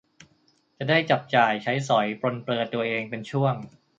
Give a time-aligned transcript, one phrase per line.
[0.77, 3.55] จะได้จับจ่ายใช้สอยปรนเปรอตัวเองเป็นช่วง